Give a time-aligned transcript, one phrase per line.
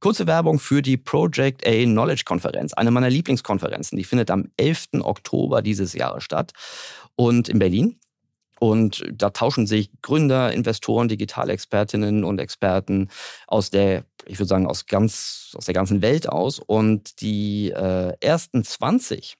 [0.00, 3.98] Kurze Werbung für die Project A Knowledge Konferenz, eine meiner Lieblingskonferenzen.
[3.98, 5.00] Die findet am 11.
[5.00, 6.52] Oktober dieses Jahres statt
[7.16, 7.98] und in Berlin.
[8.60, 13.08] Und da tauschen sich Gründer, Investoren, Digitalexpertinnen und Experten
[13.46, 16.60] aus der, ich würde sagen, aus ganz, aus der ganzen Welt aus.
[16.60, 19.34] Und die äh, ersten 20,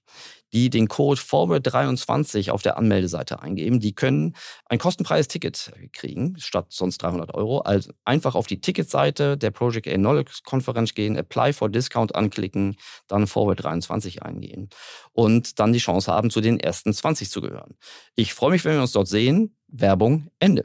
[0.53, 4.35] die den Code Forward23 auf der Anmeldeseite eingeben, die können
[4.67, 7.61] ein kostenfreies Ticket kriegen, statt sonst 300 Euro.
[7.61, 12.77] Also einfach auf die Ticketseite der Project A Knowledge Konferenz gehen, Apply for Discount anklicken,
[13.07, 14.69] dann Forward23 eingehen
[15.13, 17.77] und dann die Chance haben, zu den ersten 20 zu gehören.
[18.15, 19.55] Ich freue mich, wenn wir uns dort sehen.
[19.69, 20.65] Werbung Ende.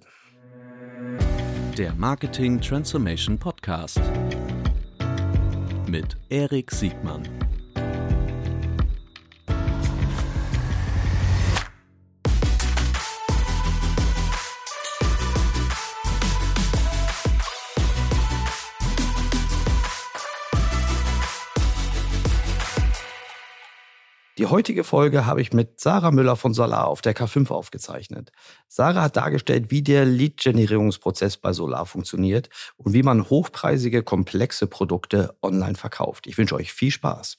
[1.77, 3.99] Der Marketing Transformation Podcast
[5.87, 7.27] mit Erik Siegmann.
[24.39, 28.31] Die heutige Folge habe ich mit Sarah Müller von Solar auf der K5 aufgezeichnet.
[28.67, 35.35] Sarah hat dargestellt, wie der Lead-Generierungsprozess bei Solar funktioniert und wie man hochpreisige, komplexe Produkte
[35.43, 36.25] online verkauft.
[36.25, 37.37] Ich wünsche euch viel Spaß.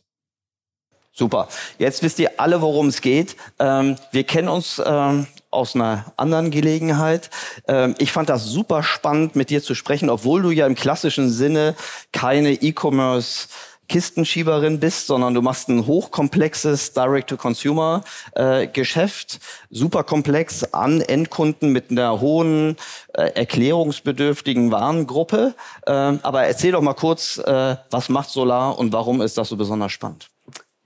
[1.12, 1.48] Super.
[1.78, 3.36] Jetzt wisst ihr alle, worum es geht.
[3.58, 7.30] Ähm, wir kennen uns ähm, aus einer anderen Gelegenheit.
[7.68, 11.30] Ähm, ich fand das super spannend, mit dir zu sprechen, obwohl du ja im klassischen
[11.30, 11.76] Sinne
[12.12, 13.48] keine E-Commerce
[13.88, 19.38] Kistenschieberin bist, sondern du machst ein hochkomplexes Direct-to-Consumer-Geschäft, äh,
[19.70, 22.76] super komplex an Endkunden mit einer hohen
[23.12, 25.54] äh, erklärungsbedürftigen Warengruppe.
[25.86, 29.56] Äh, aber erzähl doch mal kurz, äh, was macht Solar und warum ist das so
[29.56, 30.30] besonders spannend?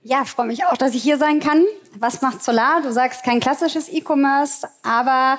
[0.01, 1.63] Ja, freue mich auch, dass ich hier sein kann.
[1.97, 2.81] Was macht Solar?
[2.81, 5.37] Du sagst kein klassisches E-Commerce, aber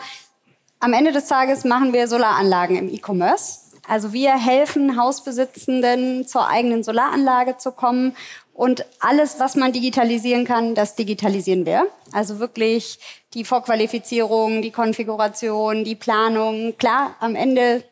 [0.80, 3.69] am Ende des Tages machen wir Solaranlagen im E-Commerce.
[3.90, 8.16] Also wir helfen Hausbesitzenden zur eigenen Solaranlage zu kommen
[8.54, 11.88] und alles, was man digitalisieren kann, das digitalisieren wir.
[12.12, 13.00] Also wirklich
[13.34, 16.76] die Vorqualifizierung, die Konfiguration, die Planung.
[16.78, 17.82] Klar, am Ende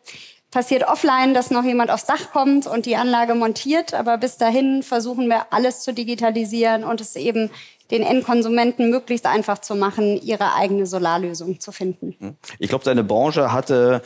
[0.53, 4.85] passiert offline, dass noch jemand aufs Dach kommt und die Anlage montiert, aber bis dahin
[4.85, 7.51] versuchen wir alles zu digitalisieren und es eben
[7.91, 12.15] den Endkonsumenten möglichst einfach zu machen, ihre eigene Solarlösung zu finden.
[12.19, 12.37] Hm.
[12.59, 14.03] Ich glaube, deine Branche hatte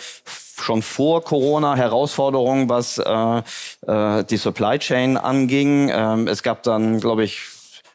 [0.61, 3.43] schon vor Corona Herausforderungen, was äh,
[3.87, 5.91] äh, die Supply Chain anging.
[5.93, 7.41] Ähm, es gab dann, glaube ich,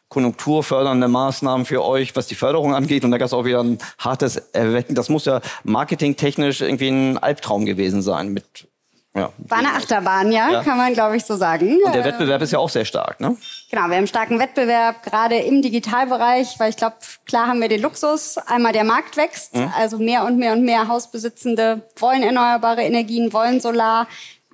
[0.08, 3.04] konjunkturfördernde Maßnahmen für euch, was die Förderung angeht.
[3.04, 4.94] Und da gab es auch wieder ein hartes Erwecken.
[4.94, 8.68] Das muss ja marketingtechnisch irgendwie ein Albtraum gewesen sein mit
[9.14, 9.32] ja.
[9.38, 10.62] War eine Achterbahn, ja, ja.
[10.62, 11.78] kann man, glaube ich, so sagen.
[11.84, 13.36] Und der Wettbewerb ist ja auch sehr stark, ne?
[13.70, 16.96] Genau, wir haben einen starken Wettbewerb, gerade im Digitalbereich, weil ich glaube,
[17.26, 18.38] klar haben wir den Luxus.
[18.38, 19.72] Einmal der Markt wächst, mhm.
[19.76, 24.06] also mehr und mehr und mehr Hausbesitzende wollen erneuerbare Energien, wollen Solar.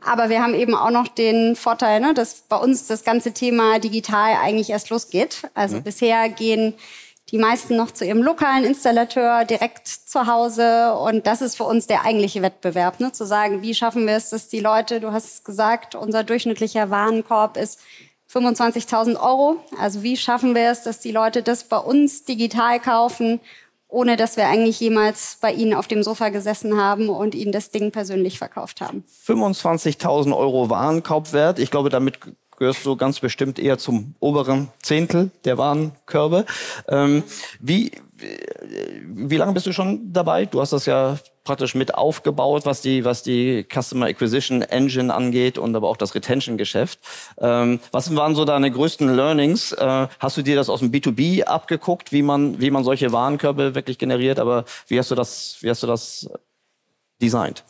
[0.06, 3.78] Aber wir haben eben auch noch den Vorteil, ne, dass bei uns das ganze Thema
[3.78, 5.48] digital eigentlich erst losgeht.
[5.54, 5.82] Also mhm.
[5.82, 6.74] bisher gehen
[7.30, 10.94] die meisten noch zu ihrem lokalen Installateur direkt zu Hause.
[10.94, 13.12] Und das ist für uns der eigentliche Wettbewerb, ne?
[13.12, 16.90] zu sagen, wie schaffen wir es, dass die Leute, du hast es gesagt, unser durchschnittlicher
[16.90, 17.80] Warenkorb ist
[18.32, 19.56] 25.000 Euro.
[19.78, 23.40] Also wie schaffen wir es, dass die Leute das bei uns digital kaufen,
[23.88, 27.70] ohne dass wir eigentlich jemals bei ihnen auf dem Sofa gesessen haben und ihnen das
[27.70, 29.04] Ding persönlich verkauft haben.
[29.26, 31.60] 25.000 Euro Warenkorbwert.
[31.60, 32.18] Ich glaube, damit
[32.58, 36.46] gehörst du ganz bestimmt eher zum oberen Zehntel der Warenkörbe.
[36.88, 37.22] Ähm,
[37.60, 37.92] wie,
[39.02, 40.46] wie lange bist du schon dabei?
[40.46, 45.58] Du hast das ja praktisch mit aufgebaut, was die, was die Customer Acquisition Engine angeht
[45.58, 46.98] und aber auch das Retention-Geschäft.
[47.38, 49.72] Ähm, was waren so deine größten Learnings?
[49.72, 53.74] Äh, hast du dir das aus dem B2B abgeguckt, wie man, wie man solche Warenkörbe
[53.74, 54.38] wirklich generiert?
[54.38, 56.30] Aber wie hast du das, wie hast du das
[57.20, 57.62] designt?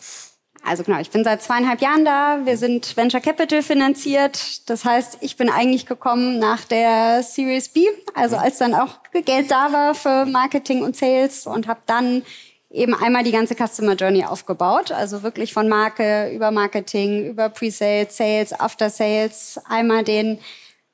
[0.67, 2.41] Also genau, ich bin seit zweieinhalb Jahren da.
[2.45, 4.69] Wir sind Venture Capital finanziert.
[4.71, 9.51] Das heißt, ich bin eigentlich gekommen nach der Series B, also als dann auch Geld
[9.51, 12.23] da war für Marketing und Sales und habe dann
[12.71, 14.91] eben einmal die ganze Customer Journey aufgebaut.
[14.91, 20.39] Also wirklich von Marke über Marketing, über Pre-Sales, Sales, After Sales, einmal den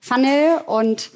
[0.00, 1.10] Funnel und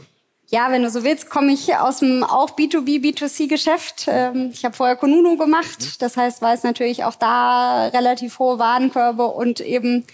[0.55, 4.05] ja, wenn du so willst, komme ich aus dem auch B2B, B2C-Geschäft.
[4.07, 5.81] Ähm, ich habe vorher Konunu gemacht.
[5.81, 5.93] Mhm.
[5.99, 10.07] Das heißt, weiß natürlich auch da relativ hohe Warenkörbe und eben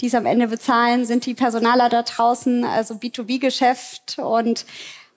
[0.00, 4.66] die es am Ende bezahlen, sind die Personaler da draußen, also B2B-Geschäft und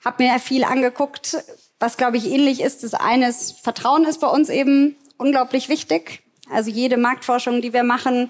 [0.05, 1.43] habe mir viel angeguckt,
[1.79, 2.83] was glaube ich ähnlich ist.
[2.83, 6.21] Das eine ist, Vertrauen ist bei uns eben unglaublich wichtig.
[6.51, 8.29] Also jede Marktforschung, die wir machen,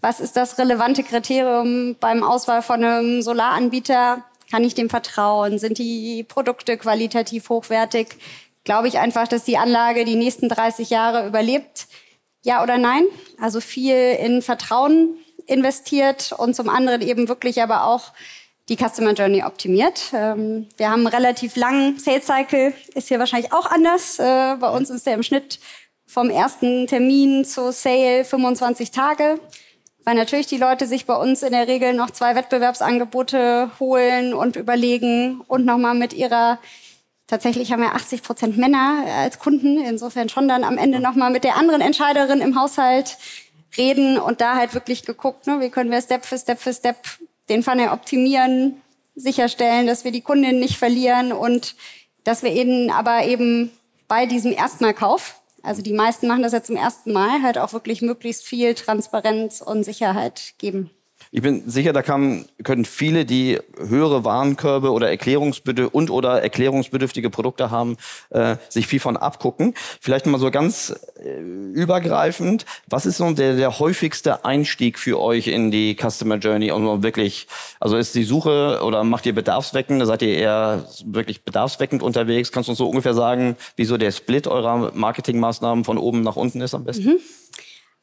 [0.00, 4.24] was ist das relevante Kriterium beim Auswahl von einem Solaranbieter?
[4.52, 5.58] Kann ich dem vertrauen?
[5.58, 8.18] Sind die Produkte qualitativ hochwertig?
[8.64, 11.86] Glaube ich einfach, dass die Anlage die nächsten 30 Jahre überlebt?
[12.44, 13.04] Ja oder nein?
[13.40, 15.16] Also viel in Vertrauen
[15.46, 18.12] investiert und zum anderen eben wirklich aber auch
[18.68, 20.12] die Customer Journey optimiert.
[20.12, 24.18] Ähm, wir haben einen relativ langen Sales Cycle, ist hier wahrscheinlich auch anders.
[24.18, 25.60] Äh, bei uns ist der im Schnitt
[26.06, 29.40] vom ersten Termin zu Sale 25 Tage,
[30.04, 34.56] weil natürlich die Leute sich bei uns in der Regel noch zwei Wettbewerbsangebote holen und
[34.56, 36.58] überlegen und nochmal mit ihrer
[37.32, 41.44] Tatsächlich haben wir 80 Prozent Männer als Kunden, insofern schon dann am Ende nochmal mit
[41.44, 43.16] der anderen Entscheiderin im Haushalt
[43.78, 46.96] reden und da halt wirklich geguckt, ne, wie können wir Step für Step für Step
[47.48, 48.82] den Funnel optimieren,
[49.14, 51.74] sicherstellen, dass wir die Kundin nicht verlieren und
[52.24, 53.70] dass wir ihnen aber eben
[54.08, 58.02] bei diesem Erstmalkauf, also die meisten machen das ja zum ersten Mal, halt auch wirklich
[58.02, 60.90] möglichst viel Transparenz und Sicherheit geben.
[61.34, 67.30] Ich bin sicher, da kann, können viele, die höhere Warenkörbe oder Erklärungsbedürftige und oder erklärungsbedürftige
[67.30, 67.96] Produkte haben,
[68.28, 69.72] äh, sich viel von abgucken.
[69.98, 70.94] Vielleicht mal so ganz
[71.24, 76.70] äh, übergreifend, was ist so der, der häufigste Einstieg für euch in die Customer Journey?
[76.70, 77.46] Und wirklich,
[77.80, 80.04] also ist die Suche oder macht ihr bedarfsweckend?
[80.06, 82.52] Seid ihr eher wirklich bedarfsweckend unterwegs?
[82.52, 86.60] Kannst du uns so ungefähr sagen, wieso der Split eurer Marketingmaßnahmen von oben nach unten
[86.60, 87.06] ist am besten?
[87.06, 87.20] Mhm.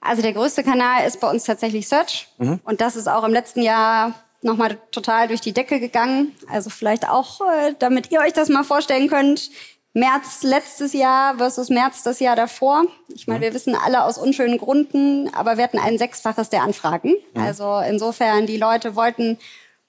[0.01, 2.27] Also der größte Kanal ist bei uns tatsächlich Search.
[2.37, 2.59] Mhm.
[2.63, 6.35] Und das ist auch im letzten Jahr nochmal total durch die Decke gegangen.
[6.49, 9.49] Also vielleicht auch, äh, damit ihr euch das mal vorstellen könnt.
[9.93, 12.83] März letztes Jahr versus März das Jahr davor.
[13.13, 13.43] Ich meine, mhm.
[13.43, 17.15] wir wissen alle aus unschönen Gründen, aber wir hatten ein Sechsfaches der Anfragen.
[17.33, 17.41] Mhm.
[17.41, 19.37] Also insofern, die Leute wollten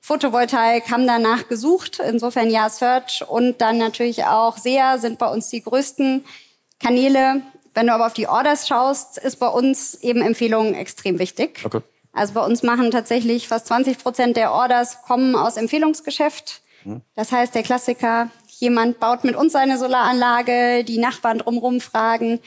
[0.01, 2.01] Photovoltaik, haben danach gesucht.
[2.01, 6.25] Insofern ja, Search und dann natürlich auch SEA sind bei uns die größten
[6.81, 7.43] Kanäle.
[7.75, 11.63] Wenn du aber auf die Orders schaust, ist bei uns eben Empfehlungen extrem wichtig.
[11.65, 11.81] Okay.
[12.13, 16.63] Also bei uns machen tatsächlich fast 20 Prozent der Orders kommen aus Empfehlungsgeschäft.
[16.83, 17.03] Hm.
[17.15, 22.41] Das heißt, der Klassiker, jemand baut mit uns eine Solaranlage, die Nachbarn drumherum fragen,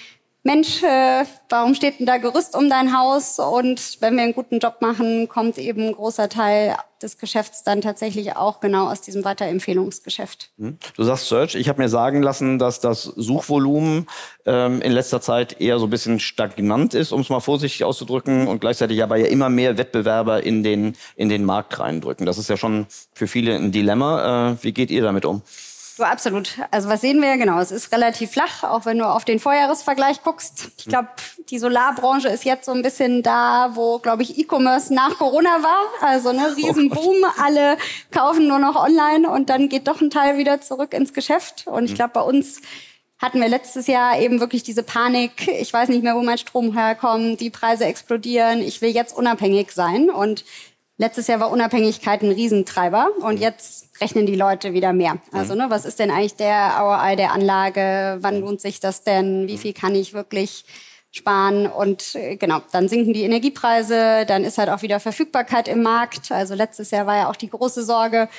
[0.45, 3.39] Mensch, äh, warum steht denn da Gerüst um dein Haus?
[3.39, 7.79] Und wenn wir einen guten Job machen, kommt eben ein großer Teil des Geschäfts dann
[7.79, 10.51] tatsächlich auch genau aus diesem Weiterempfehlungsgeschäft.
[10.57, 10.77] Hm.
[10.97, 11.55] Du sagst Search.
[11.55, 14.07] Ich habe mir sagen lassen, dass das Suchvolumen
[14.45, 18.47] ähm, in letzter Zeit eher so ein bisschen stagnant ist, um es mal vorsichtig auszudrücken,
[18.47, 22.25] und gleichzeitig aber ja immer mehr Wettbewerber in den, in den Markt reindrücken.
[22.25, 24.51] Das ist ja schon für viele ein Dilemma.
[24.51, 25.41] Äh, wie geht ihr damit um?
[25.95, 26.57] So, absolut.
[26.71, 27.37] Also was sehen wir?
[27.37, 30.71] Genau, es ist relativ flach, auch wenn du auf den Vorjahresvergleich guckst.
[30.79, 31.09] Ich glaube,
[31.51, 35.83] die Solarbranche ist jetzt so ein bisschen da, wo, glaube ich, E-Commerce nach Corona war.
[36.01, 37.77] Also ne, Riesenboom, oh alle
[38.09, 41.67] kaufen nur noch online und dann geht doch ein Teil wieder zurück ins Geschäft.
[41.67, 41.95] Und ich mhm.
[41.95, 42.61] glaube, bei uns
[43.19, 45.47] hatten wir letztes Jahr eben wirklich diese Panik.
[45.47, 48.61] Ich weiß nicht mehr, wo mein Strom herkommt, die Preise explodieren.
[48.61, 50.43] Ich will jetzt unabhängig sein und
[50.97, 55.17] Letztes Jahr war Unabhängigkeit ein Riesentreiber und jetzt rechnen die Leute wieder mehr.
[55.31, 58.17] Also, ne, was ist denn eigentlich der ROI der Anlage?
[58.21, 59.47] Wann lohnt sich das denn?
[59.47, 60.65] Wie viel kann ich wirklich
[61.09, 61.65] sparen?
[61.65, 66.31] Und äh, genau, dann sinken die Energiepreise, dann ist halt auch wieder Verfügbarkeit im Markt.
[66.31, 68.29] Also letztes Jahr war ja auch die große Sorge,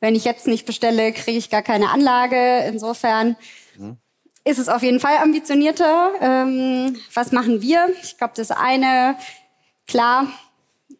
[0.00, 2.66] wenn ich jetzt nicht bestelle, kriege ich gar keine Anlage.
[2.68, 3.36] Insofern
[3.78, 3.96] mhm.
[4.44, 6.10] ist es auf jeden Fall ambitionierter.
[6.20, 7.88] Ähm, was machen wir?
[8.02, 9.16] Ich glaube, das eine,
[9.86, 10.26] klar,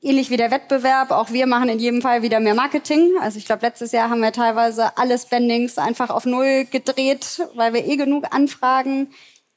[0.04, 3.12] ähnlich wie der Wettbewerb, auch wir machen in jedem Fall wieder mehr Marketing.
[3.20, 7.72] Also ich glaube, letztes Jahr haben wir teilweise alle Spendings einfach auf Null gedreht, weil
[7.72, 9.08] wir eh genug Anfragen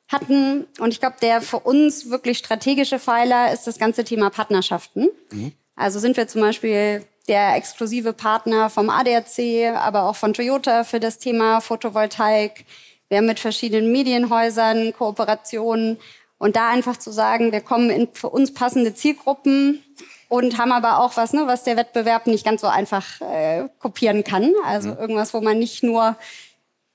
[0.08, 0.66] hatten.
[0.80, 5.10] Und ich glaube, der für uns wirklich strategische Pfeiler ist das ganze Thema Partnerschaften.
[5.32, 5.52] Mhm.
[5.76, 11.02] Also sind wir zum Beispiel der exklusive Partner vom ADAC, aber auch von Toyota für
[11.02, 12.66] das Thema Photovoltaik.
[13.10, 15.98] Wir haben mit verschiedenen Medienhäusern Kooperationen.
[16.40, 19.84] Und da einfach zu sagen, wir kommen in für uns passende Zielgruppen
[20.30, 24.24] und haben aber auch was, ne, was der Wettbewerb nicht ganz so einfach äh, kopieren
[24.24, 24.54] kann.
[24.66, 24.98] Also mhm.
[24.98, 26.16] irgendwas, wo man nicht nur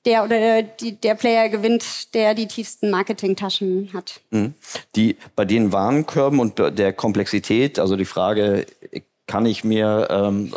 [0.05, 4.19] der oder die, der Player gewinnt, der die tiefsten Marketingtaschen hat.
[4.31, 4.53] Mhm.
[4.95, 8.65] Die bei den Warenkörben und der Komplexität, also die Frage,
[9.33, 10.53] kann ich mir, ähm,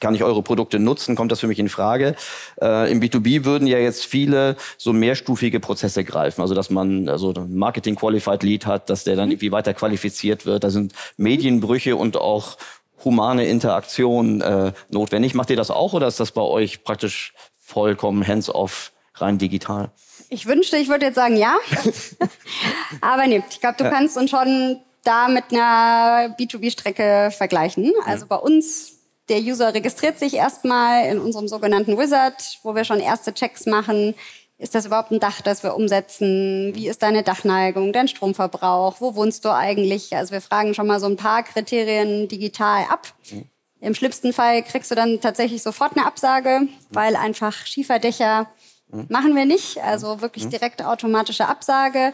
[0.00, 1.16] kann ich eure Produkte nutzen?
[1.16, 2.14] Kommt das für mich in Frage?
[2.60, 7.32] Äh, Im B2B würden ja jetzt viele so mehrstufige Prozesse greifen, also dass man also
[7.48, 9.32] Marketing Qualified Lead hat, dass der dann mhm.
[9.32, 10.62] irgendwie weiter qualifiziert wird.
[10.62, 12.58] Da sind Medienbrüche und auch
[13.02, 15.32] humane Interaktion äh, notwendig.
[15.32, 19.90] Macht ihr das auch oder ist das bei euch praktisch vollkommen hands-off, rein digital?
[20.28, 21.56] Ich wünschte, ich würde jetzt sagen ja.
[23.00, 23.90] Aber nee, ich glaube, du ja.
[23.90, 27.92] kannst uns schon da mit einer B2B-Strecke vergleichen.
[28.06, 33.00] Also bei uns, der User registriert sich erstmal in unserem sogenannten Wizard, wo wir schon
[33.00, 34.14] erste Checks machen.
[34.58, 36.74] Ist das überhaupt ein Dach, das wir umsetzen?
[36.74, 39.00] Wie ist deine Dachneigung, dein Stromverbrauch?
[39.00, 40.16] Wo wohnst du eigentlich?
[40.16, 43.06] Also wir fragen schon mal so ein paar Kriterien digital ab.
[43.80, 48.48] Im schlimmsten Fall kriegst du dann tatsächlich sofort eine Absage, weil einfach Schieferdächer
[49.08, 49.78] machen wir nicht.
[49.78, 52.12] Also wirklich direkt automatische Absage.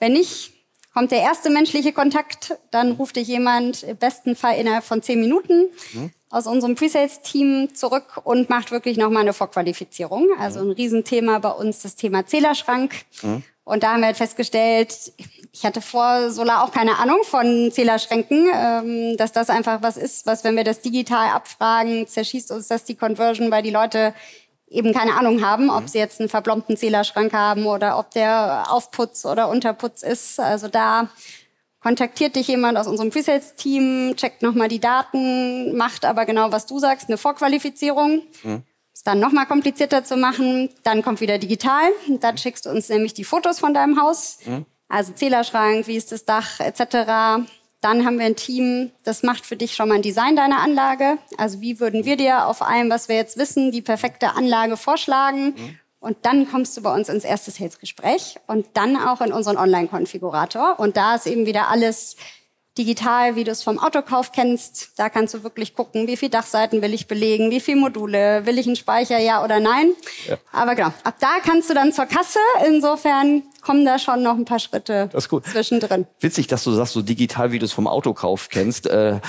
[0.00, 0.53] Wenn nicht,
[0.94, 5.20] kommt der erste menschliche Kontakt, dann ruft dich jemand im besten Fall innerhalb von zehn
[5.20, 6.10] Minuten mhm.
[6.30, 10.28] aus unserem Presales-Team zurück und macht wirklich nochmal eine Vorqualifizierung.
[10.38, 12.94] Also ein Riesenthema bei uns das Thema Zählerschrank.
[13.22, 13.42] Mhm.
[13.64, 15.12] Und da haben wir halt festgestellt,
[15.50, 20.26] ich hatte vor Solar auch keine Ahnung von Zählerschränken, ähm, dass das einfach was ist,
[20.26, 24.12] was, wenn wir das digital abfragen, zerschießt uns das die Conversion, weil die Leute
[24.74, 25.88] eben keine Ahnung haben, ob mhm.
[25.88, 30.40] sie jetzt einen verblombten Zählerschrank haben oder ob der Aufputz oder Unterputz ist.
[30.40, 31.08] Also da
[31.80, 36.78] kontaktiert dich jemand aus unserem Presales-Team, checkt nochmal die Daten, macht aber genau, was du
[36.78, 38.22] sagst, eine Vorqualifizierung.
[38.42, 38.62] Mhm.
[38.92, 40.70] Ist dann nochmal komplizierter zu machen.
[40.84, 41.90] Dann kommt wieder digital.
[42.20, 44.38] Dann schickst du uns nämlich die Fotos von deinem Haus.
[44.46, 44.66] Mhm.
[44.88, 47.48] Also Zählerschrank, wie ist das Dach etc.
[47.84, 51.18] Dann haben wir ein Team, das macht für dich schon mal ein Design deiner Anlage.
[51.36, 55.48] Also wie würden wir dir auf allem, was wir jetzt wissen, die perfekte Anlage vorschlagen?
[55.48, 55.78] Mhm.
[56.00, 60.80] Und dann kommst du bei uns ins erste Sales-Gespräch und dann auch in unseren Online-Konfigurator.
[60.80, 62.16] Und da ist eben wieder alles
[62.78, 64.98] digital, wie du es vom Autokauf kennst.
[64.98, 68.58] Da kannst du wirklich gucken, wie viele Dachseiten will ich belegen, wie viele Module, will
[68.58, 69.92] ich einen Speicher, ja oder nein.
[70.26, 70.38] Ja.
[70.52, 72.40] Aber genau, ab da kannst du dann zur Kasse.
[72.66, 75.46] Insofern kommen da schon noch ein paar Schritte das ist gut.
[75.46, 76.06] zwischendrin.
[76.20, 78.86] Witzig, dass du sagst, so digital, wie du es vom Autokauf kennst.
[78.86, 79.20] Äh,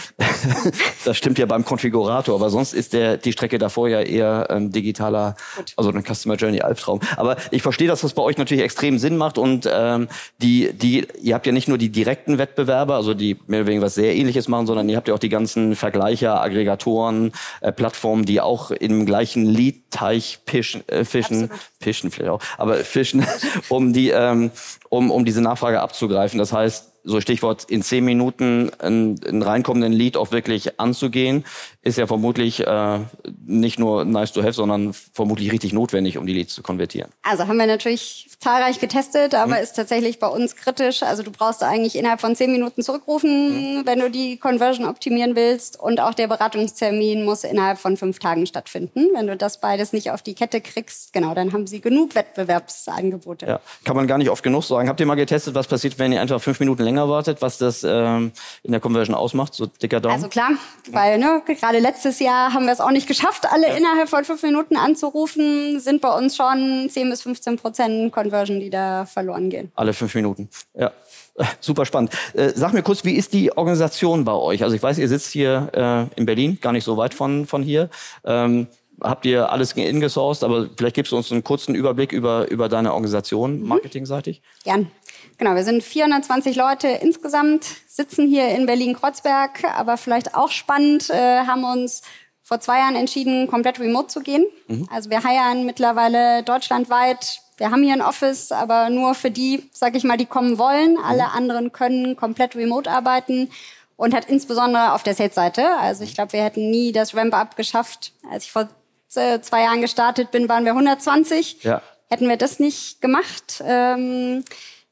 [1.06, 4.72] das stimmt ja beim Konfigurator, aber sonst ist der, die Strecke davor ja eher ein
[4.72, 5.74] digitaler, gut.
[5.78, 7.00] also ein Customer Journey Albtraum.
[7.16, 11.08] Aber ich verstehe, dass das bei euch natürlich extrem Sinn macht und ähm, die, die,
[11.22, 14.16] ihr habt ja nicht nur die direkten Wettbewerber, also die mehr oder weniger was sehr
[14.16, 18.72] ähnliches machen, sondern ihr habt ja auch die ganzen Vergleicher, Aggregatoren, äh, Plattformen, die auch
[18.72, 21.50] im gleichen Lead-Teich fischen, äh, fischen,
[21.80, 23.26] fischen vielleicht auch, aber fischen,
[23.70, 24.52] um die äh, ähm,
[24.90, 26.40] um, um diese Nachfrage abzugreifen.
[26.40, 31.46] Das heißt, so Stichwort in zehn Minuten einen, einen reinkommenden Lead auch wirklich anzugehen,
[31.86, 33.00] ist ja vermutlich äh,
[33.46, 37.12] nicht nur nice to have, sondern vermutlich richtig notwendig, um die Leads zu konvertieren.
[37.22, 39.64] Also haben wir natürlich zahlreich getestet, aber hm.
[39.64, 41.04] ist tatsächlich bei uns kritisch.
[41.04, 43.86] Also du brauchst eigentlich innerhalb von zehn Minuten zurückrufen, hm.
[43.86, 45.80] wenn du die Conversion optimieren willst.
[45.80, 49.10] Und auch der Beratungstermin muss innerhalb von fünf Tagen stattfinden.
[49.14, 53.46] Wenn du das beides nicht auf die Kette kriegst, genau, dann haben sie genug Wettbewerbsangebote.
[53.46, 54.90] Ja, kann man gar nicht oft genug sagen.
[54.90, 57.84] Habt ihr mal getestet, was passiert, wenn ihr einfach fünf Minuten länger wartet, was das
[57.84, 58.32] ähm,
[58.64, 60.16] in der Conversion ausmacht, so dicker Daumen?
[60.16, 60.50] Also klar,
[60.92, 63.76] weil ne, gerade gerade letztes Jahr haben wir es auch nicht geschafft, alle ja.
[63.76, 65.80] innerhalb von fünf Minuten anzurufen.
[65.80, 69.72] Sind bei uns schon 10 bis 15 Prozent Conversion, die da verloren gehen.
[69.76, 70.92] Alle fünf Minuten, ja.
[71.60, 72.12] Super spannend.
[72.34, 74.64] Äh, sag mir kurz, wie ist die Organisation bei euch?
[74.64, 77.62] Also ich weiß, ihr sitzt hier äh, in Berlin, gar nicht so weit von, von
[77.62, 77.90] hier.
[78.24, 78.68] Ähm,
[79.02, 82.94] habt ihr alles ingesourced, aber vielleicht gibst du uns einen kurzen Überblick über, über deine
[82.94, 83.68] Organisation, mhm.
[83.68, 84.42] marketingseitig?
[84.64, 84.90] Gern.
[85.38, 91.46] Genau, wir sind 420 Leute insgesamt, sitzen hier in Berlin-Kreuzberg, aber vielleicht auch spannend, äh,
[91.46, 92.04] haben uns
[92.42, 94.46] vor zwei Jahren entschieden, komplett remote zu gehen.
[94.68, 94.88] Mhm.
[94.92, 97.40] Also wir heiern mittlerweile deutschlandweit.
[97.58, 100.94] Wir haben hier ein Office, aber nur für die, sag ich mal, die kommen wollen.
[100.94, 101.04] Mhm.
[101.04, 103.50] Alle anderen können komplett remote arbeiten
[103.98, 105.66] und hat insbesondere auf der Sales-Seite.
[105.80, 108.14] Also ich glaube, wir hätten nie das Ramp-up geschafft.
[108.30, 108.70] Als ich vor
[109.16, 111.64] äh, zwei Jahren gestartet bin, waren wir 120.
[111.64, 111.82] Ja.
[112.10, 113.64] Hätten wir das nicht gemacht.
[113.66, 114.44] Ähm,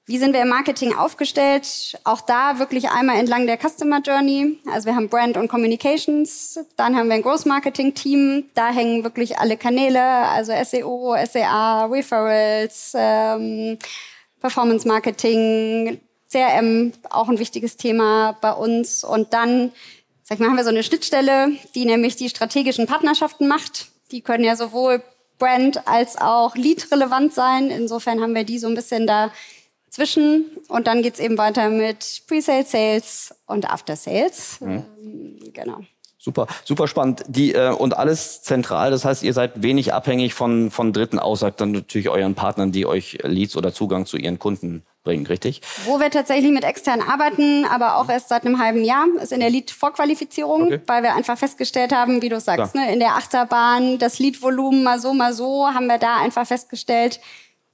[0.06, 1.98] wie sind wir im Marketing aufgestellt?
[2.04, 4.60] Auch da wirklich einmal entlang der Customer Journey.
[4.70, 8.50] Also wir haben Brand und Communications, dann haben wir ein Growth Marketing Team.
[8.54, 13.78] Da hängen wirklich alle Kanäle, also SEO, SEA, Referrals, ähm,
[14.42, 19.06] Performance Marketing, CRM, auch ein wichtiges Thema bei uns.
[19.06, 19.72] Und dann,
[20.24, 23.88] sag ich mal, haben wir so eine Schnittstelle, die nämlich die strategischen Partnerschaften macht.
[24.12, 25.02] Die können ja sowohl
[25.40, 27.70] Brand als auch Lead relevant sein.
[27.70, 29.32] Insofern haben wir die so ein bisschen da
[29.94, 34.60] zwischen und dann geht's eben weiter mit Pre-Sale Sales und After Sales.
[34.60, 34.84] Mhm.
[35.02, 35.82] Ähm, genau.
[36.18, 37.24] Super, super spannend.
[37.28, 38.92] Die äh, und alles zentral.
[38.92, 42.86] Das heißt, ihr seid wenig abhängig von von Dritten, außer dann natürlich euren Partnern, die
[42.86, 45.62] euch Leads oder Zugang zu ihren Kunden bringen, richtig?
[45.86, 49.42] Wo wir tatsächlich mit extern arbeiten, aber auch erst seit einem halben Jahr, ist in
[49.42, 50.82] der Lead-Vorqualifizierung, okay.
[50.88, 55.00] weil wir einfach festgestellt haben, wie du sagst, ne, in der Achterbahn das Lead-Volumen mal
[55.00, 57.20] so, mal so, haben wir da einfach festgestellt,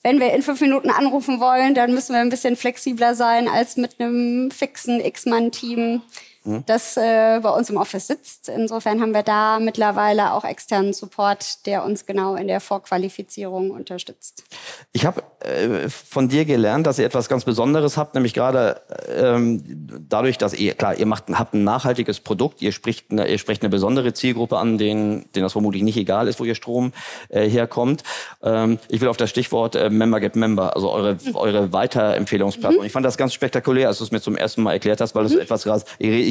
[0.03, 3.77] wenn wir in fünf Minuten anrufen wollen, dann müssen wir ein bisschen flexibler sein als
[3.77, 6.01] mit einem fixen X-Mann-Team
[6.49, 6.63] mhm.
[6.65, 8.49] das äh, bei uns im Office sitzt.
[8.49, 14.43] Insofern haben wir da mittlerweile auch externen Support, der uns genau in der Vorqualifizierung unterstützt.
[14.91, 19.63] Ich habe äh, von dir gelernt, dass ihr etwas ganz Besonderes habt, nämlich gerade ähm,
[20.09, 23.61] dadurch, dass ihr, klar, ihr macht, habt ein nachhaltiges Produkt, ihr spricht, eine, ihr spricht
[23.61, 26.93] eine besondere Zielgruppe an, denen, denen das vermutlich nicht egal ist, wo ihr Strom
[27.29, 28.03] äh, herkommt.
[28.41, 31.35] Ähm, ich will auf das Stichwort äh, Member Get Member, also eure, mhm.
[31.35, 32.81] eure Weiterempfehlungsplattform.
[32.81, 32.87] Mhm.
[32.87, 35.25] Ich fand das ganz spektakulär, als du es mir zum ersten Mal erklärt hast, weil
[35.25, 35.41] es mhm.
[35.41, 35.65] etwas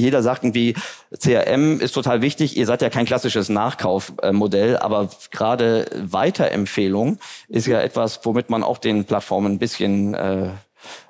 [0.09, 0.75] jeder sagt irgendwie,
[1.19, 2.57] CRM ist total wichtig.
[2.57, 8.79] Ihr seid ja kein klassisches Nachkaufmodell, aber gerade Weiterempfehlung ist ja etwas, womit man auch
[8.79, 10.49] den Plattformen ein bisschen äh,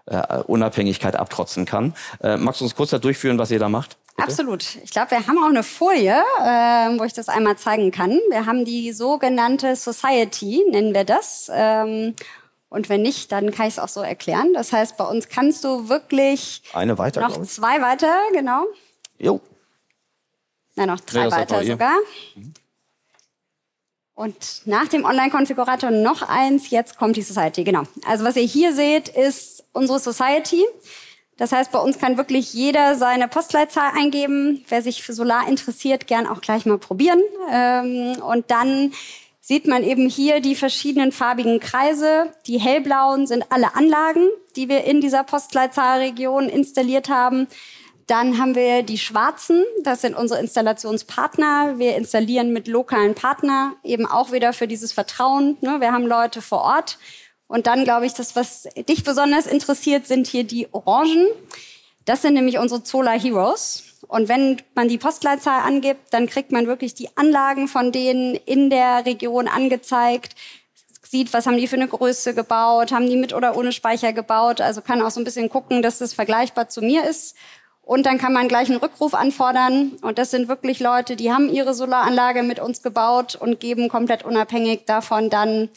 [0.07, 1.95] äh, Unabhängigkeit abtrotzen kann.
[2.23, 3.97] Äh, magst du uns kurz da durchführen, was ihr da macht?
[4.17, 4.31] Bitte?
[4.31, 4.65] Absolut.
[4.83, 8.19] Ich glaube, wir haben auch eine Folie, äh, wo ich das einmal zeigen kann.
[8.31, 11.49] Wir haben die sogenannte Society, nennen wir das.
[11.55, 12.17] Ähm,
[12.71, 14.53] und wenn nicht, dann kann ich es auch so erklären.
[14.55, 18.65] Das heißt, bei uns kannst du wirklich eine weiter, noch zwei weiter, genau.
[19.19, 19.41] Jo.
[20.77, 21.97] Na, noch drei weiter sogar.
[22.35, 22.53] Mhm.
[24.19, 27.85] Und nach dem Online-Konfigurator noch eins, jetzt kommt die Society, genau.
[28.05, 30.65] Also was ihr hier seht, ist unsere Society.
[31.37, 34.65] Das heißt, bei uns kann wirklich jeder seine Postleitzahl eingeben.
[34.69, 37.23] Wer sich für Solar interessiert, gern auch gleich mal probieren.
[37.53, 38.93] Ähm, und dann
[39.49, 42.35] sieht man eben hier die verschiedenen farbigen Kreise.
[42.47, 47.49] Die hellblauen sind alle Anlagen, die wir in dieser Postleitzahlregion installiert haben.
[48.07, 51.79] Dann haben wir die Schwarzen, das sind unsere Installationspartner.
[51.79, 55.57] Wir installieren mit lokalen Partnern eben auch wieder für dieses Vertrauen.
[55.63, 55.81] Ne?
[55.81, 56.99] Wir haben Leute vor Ort.
[57.47, 61.27] Und dann glaube ich, das, was dich besonders interessiert, sind hier die Orangen.
[62.05, 63.88] Das sind nämlich unsere Solar Heroes.
[64.09, 68.71] Und wenn man die Postleitzahl angibt, dann kriegt man wirklich die Anlagen von denen in
[68.71, 70.35] der Region angezeigt,
[71.03, 74.61] sieht, was haben die für eine Größe gebaut, haben die mit oder ohne Speicher gebaut.
[74.61, 77.37] Also kann auch so ein bisschen gucken, dass das vergleichbar zu mir ist.
[77.83, 79.93] Und dann kann man gleich einen Rückruf anfordern.
[80.03, 84.25] Und das sind wirklich Leute, die haben ihre Solaranlage mit uns gebaut und geben komplett
[84.25, 85.71] unabhängig davon dann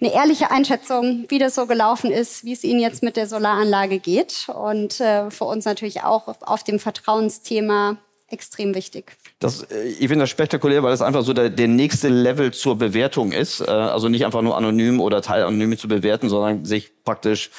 [0.00, 3.98] eine ehrliche Einschätzung, wie das so gelaufen ist, wie es ihnen jetzt mit der Solaranlage
[3.98, 4.48] geht.
[4.48, 9.16] Und äh, für uns natürlich auch auf dem Vertrauensthema extrem wichtig.
[9.40, 12.78] Das, äh, ich finde das spektakulär, weil das einfach so der, der nächste Level zur
[12.78, 13.60] Bewertung ist.
[13.60, 17.50] Äh, also nicht einfach nur anonym oder teilanonym zu bewerten, sondern sich praktisch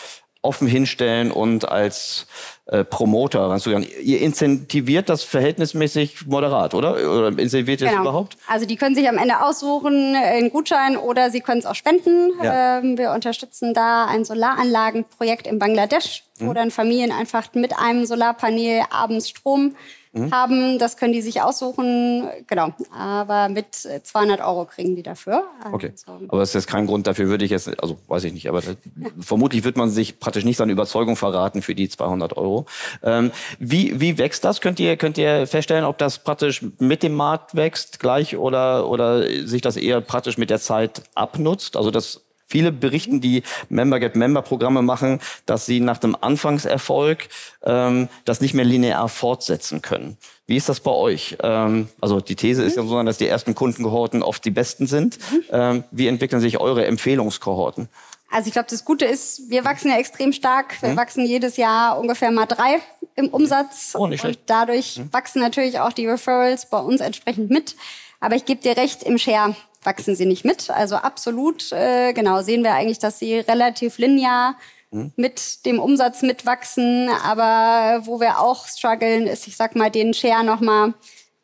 [0.44, 2.26] offen hinstellen und als
[2.66, 3.86] äh, Promoter ranzugehen.
[4.02, 6.94] Ihr incentiviert das verhältnismäßig moderat, oder?
[6.94, 7.92] Oder incentiviert ihr genau.
[7.92, 8.38] das überhaupt?
[8.48, 12.32] Also die können sich am Ende aussuchen, einen Gutschein oder sie können es auch spenden.
[12.44, 12.80] Ja.
[12.80, 16.48] Ähm, wir unterstützen da ein Solaranlagenprojekt in Bangladesch, mhm.
[16.48, 19.76] wo dann Familien einfach mit einem Solarpanel abends Strom
[20.14, 20.32] mhm.
[20.32, 20.80] haben.
[20.80, 22.74] Das können die sich aussuchen, genau.
[22.96, 25.44] Aber mit 200 Euro kriegen die dafür.
[25.72, 25.92] Okay.
[25.92, 28.50] Also, aber das ist jetzt kein Grund dafür, würde ich jetzt, also weiß ich nicht,
[28.50, 28.78] aber das,
[29.20, 32.66] vermutlich wird man sich praktisch nicht seine Überzeugung verraten für die 200 Euro.
[33.04, 34.62] Ähm, wie, wie wächst das?
[34.62, 39.24] Könnt ihr, könnt ihr feststellen, ob das praktisch mit dem Markt wächst gleich oder, oder
[39.46, 41.78] sich das eher praktisch mit der Zeit abnutzt?
[41.78, 42.22] Also das
[42.52, 47.30] Viele berichten, die Member-Get-Member-Programme machen, dass sie nach dem Anfangserfolg
[47.64, 50.18] ähm, das nicht mehr linear fortsetzen können.
[50.48, 51.38] Wie ist das bei euch?
[51.42, 55.18] Ähm, also die These ist ja so, dass die ersten Kundenkohorten oft die besten sind.
[55.50, 57.88] Ähm, wie entwickeln sich eure Empfehlungskohorten?
[58.30, 60.82] Also ich glaube, das Gute ist, wir wachsen ja extrem stark.
[60.82, 60.98] Wir mhm.
[60.98, 62.80] wachsen jedes Jahr ungefähr mal drei
[63.16, 63.96] im Umsatz.
[63.98, 64.42] Oh, nicht schlecht.
[64.42, 65.14] Und dadurch mhm.
[65.14, 67.78] wachsen natürlich auch die Referrals bei uns entsprechend mit.
[68.20, 70.70] Aber ich gebe dir recht, im Share wachsen sie nicht mit.
[70.70, 74.56] Also absolut, äh, genau, sehen wir eigentlich, dass sie relativ linear
[74.92, 75.12] mhm.
[75.16, 77.10] mit dem Umsatz mitwachsen.
[77.26, 80.94] Aber wo wir auch strugglen, ist, ich sag mal, den Share nochmal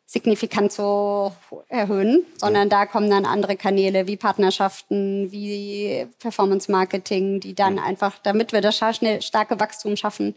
[0.06, 1.32] signifikant zu
[1.68, 8.18] erhöhen, sondern da kommen dann andere Kanäle wie Partnerschaften, wie Performance Marketing, die dann einfach,
[8.22, 10.34] damit wir das schnell starke Wachstum schaffen,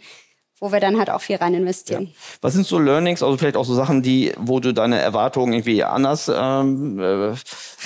[0.62, 2.04] wo wir dann halt auch viel rein investieren.
[2.04, 2.10] Ja.
[2.42, 5.84] Was sind so Learnings, also vielleicht auch so Sachen, die, wo du deine Erwartungen irgendwie
[5.84, 7.34] anders ähm, äh,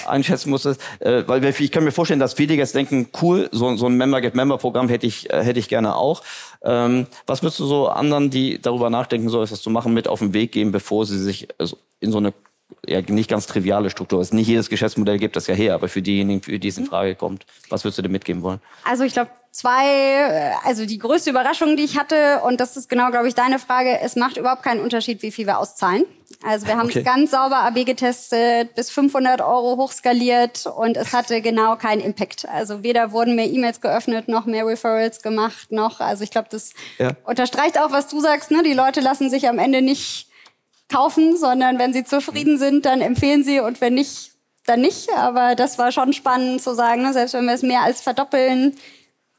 [0.05, 0.81] einschätzen musstest?
[0.99, 3.95] Äh, weil wir, ich kann mir vorstellen, dass viele jetzt denken, cool, so, so ein
[3.95, 6.21] Member-Get-Member-Programm hätte ich, äh, hätte ich gerne auch.
[6.63, 10.19] Ähm, was würdest du so anderen, die darüber nachdenken, so etwas zu machen, mit auf
[10.19, 12.33] den Weg geben, bevor sie sich also in so eine
[12.85, 14.33] ja nicht ganz triviale Struktur ist.
[14.33, 16.85] Nicht jedes Geschäftsmodell gibt das ja her, aber für diejenigen, für die es in.
[16.85, 18.59] Frage kommt, was würdest du dir mitgeben wollen?
[18.83, 22.89] Also ich glaube, zwei, äh, also die größte Überraschung, die ich hatte, und das ist
[22.89, 26.03] genau, glaube ich, deine Frage, es macht überhaupt keinen Unterschied, wie viel wir auszahlen.
[26.43, 26.99] Also wir haben okay.
[26.99, 32.45] es ganz sauber AB getestet, bis 500 Euro hochskaliert und es hatte genau keinen Impact.
[32.49, 36.71] Also weder wurden mehr E-Mails geöffnet, noch mehr Referrals gemacht, noch, also ich glaube, das
[36.97, 37.11] ja.
[37.23, 38.61] unterstreicht auch, was du sagst, ne?
[38.61, 40.27] die Leute lassen sich am Ende nicht
[40.91, 44.31] kaufen, sondern wenn sie zufrieden sind, dann empfehlen sie und wenn nicht,
[44.65, 45.07] dann nicht.
[45.15, 47.13] Aber das war schon spannend zu sagen, ne?
[47.13, 48.75] selbst wenn wir es mehr als verdoppeln,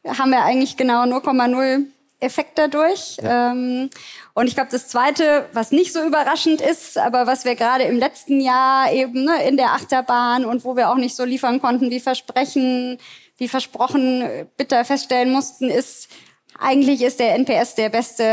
[0.07, 1.87] haben wir eigentlich genau 0,0
[2.21, 3.19] Effekt dadurch.
[3.23, 3.53] Ja.
[3.53, 3.90] Ähm,
[4.35, 7.99] und ich glaube, das Zweite, was nicht so überraschend ist, aber was wir gerade im
[7.99, 11.90] letzten Jahr eben ne, in der Achterbahn und wo wir auch nicht so liefern konnten,
[11.90, 12.99] wie versprechen,
[13.37, 16.09] wie versprochen, bitter feststellen mussten, ist,
[16.59, 18.25] eigentlich ist der NPS der beste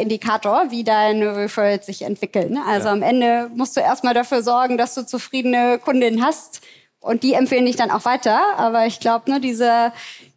[0.00, 2.58] Indikator, wie deine Referrals sich entwickeln.
[2.66, 2.92] Also ja.
[2.92, 6.60] am Ende musst du erstmal dafür sorgen, dass du zufriedene Kundinnen hast
[7.00, 8.40] und die empfehlen dich dann auch weiter.
[8.56, 9.92] Aber ich glaube, ne, diese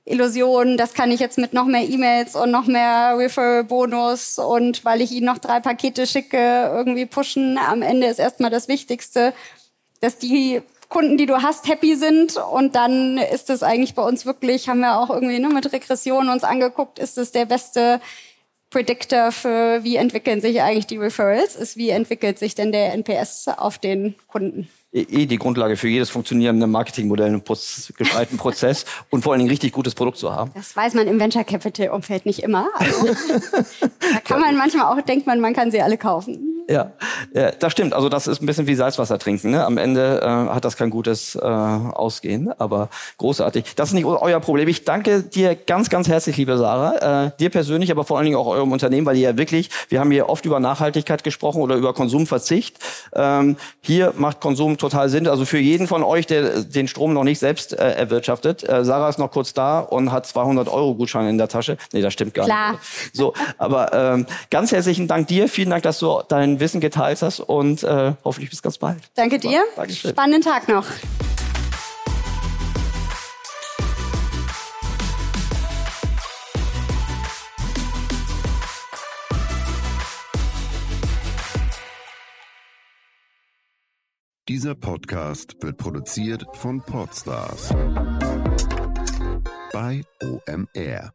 [0.06, 5.02] Illusion, das kann ich jetzt mit noch mehr E-Mails und noch mehr Referral-Bonus und weil
[5.02, 7.58] ich ihnen noch drei Pakete schicke, irgendwie pushen.
[7.58, 9.34] Am Ende ist erstmal das Wichtigste,
[10.00, 12.38] dass die Kunden, die du hast, happy sind.
[12.38, 16.30] Und dann ist es eigentlich bei uns wirklich, haben wir auch irgendwie ne, mit Regression
[16.30, 18.02] uns angeguckt, ist es der beste
[18.70, 23.48] Predictor für, wie entwickeln sich eigentlich die Referrals, ist, wie entwickelt sich denn der NPS
[23.50, 27.44] auf den Kunden eh die Grundlage für jedes funktionierende Marketingmodell, einen
[27.98, 30.52] gescheiten Prozess und vor allen Dingen richtig gutes Produkt zu haben.
[30.54, 32.70] Das weiß man im Venture Capital Umfeld nicht immer.
[32.76, 33.06] Also,
[34.00, 36.61] da kann man manchmal auch denkt man, man kann sie alle kaufen.
[36.70, 36.92] Ja,
[37.34, 37.94] ja, das stimmt.
[37.94, 39.52] Also das ist ein bisschen wie Salzwasser trinken.
[39.52, 39.66] Ne?
[39.66, 43.76] Am Ende äh, hat das kein gutes äh, Ausgehen, aber großartig.
[43.76, 44.68] Das ist nicht euer Problem.
[44.68, 47.26] Ich danke dir ganz, ganz herzlich, liebe Sarah.
[47.26, 50.00] Äh, dir persönlich, aber vor allen Dingen auch eurem Unternehmen, weil ihr ja wirklich, wir
[50.00, 52.78] haben hier oft über Nachhaltigkeit gesprochen oder über Konsumverzicht.
[53.14, 55.28] Ähm, hier macht Konsum total Sinn.
[55.28, 58.68] Also für jeden von euch, der den Strom noch nicht selbst äh, erwirtschaftet.
[58.68, 61.78] Äh, Sarah ist noch kurz da und hat 200 Euro Gutschein in der Tasche.
[61.92, 62.72] Nee, das stimmt gar Klar.
[62.74, 62.82] nicht.
[63.14, 65.48] So, aber ähm, ganz herzlichen Dank dir.
[65.48, 69.00] Vielen Dank, dass du dein Wissen geteilt hast und äh, hoffentlich bis ganz bald.
[69.16, 69.64] Danke dir.
[69.76, 70.12] Dankeschön.
[70.12, 70.86] Spannenden Tag noch.
[84.48, 87.70] Dieser Podcast wird produziert von Podstars
[89.72, 91.14] bei OMR.